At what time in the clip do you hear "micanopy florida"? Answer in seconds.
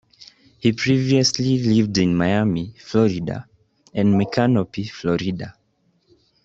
4.19-5.53